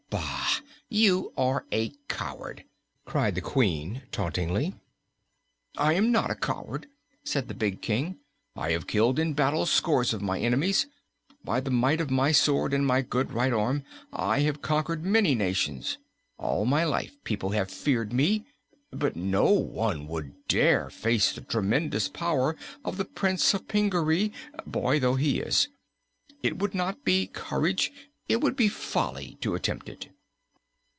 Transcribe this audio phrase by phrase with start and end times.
[0.09, 0.57] "Bah!
[0.89, 2.65] you are a coward,"
[3.05, 4.75] cried the Queen, tauntingly.
[5.77, 6.87] "I am not a coward,"
[7.23, 8.19] said the big King.
[8.53, 10.85] "I have killed in battle scores of my enemies;
[11.45, 15.33] by the might of my sword and my good right arm I have conquered many
[15.33, 15.97] nations;
[16.37, 18.45] all my life people have feared me.
[18.91, 24.33] But no one would dare face the tremendous power of the Prince of Pingaree,
[24.67, 25.69] boy though he is.
[26.43, 27.93] It would not be courage,
[28.27, 30.09] it would be folly, to attempt it."